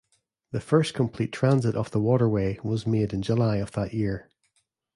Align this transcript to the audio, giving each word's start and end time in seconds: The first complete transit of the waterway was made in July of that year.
The 0.51 0.59
first 0.59 0.95
complete 0.95 1.31
transit 1.31 1.75
of 1.75 1.91
the 1.91 1.99
waterway 1.99 2.57
was 2.63 2.87
made 2.87 3.13
in 3.13 3.21
July 3.21 3.57
of 3.57 3.73
that 3.73 3.93
year. 3.93 4.31